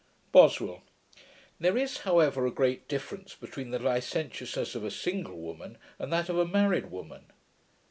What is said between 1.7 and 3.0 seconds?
is, however, a great